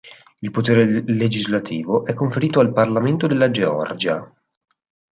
[0.39, 4.33] Il potere legislativo è conferito al Parlamento della Georgia.